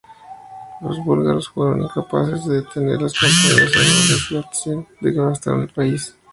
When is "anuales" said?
3.51-4.29